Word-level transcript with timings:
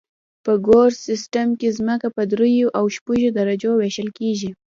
په 0.43 0.53
ګوس 0.67 0.93
سیستم 1.07 1.47
کې 1.59 1.69
ځمکه 1.77 2.07
په 2.15 2.21
دریو 2.31 2.67
او 2.79 2.85
شپږو 2.95 3.29
درجو 3.37 3.71
ویشل 3.77 4.09
کیږي 4.17 4.49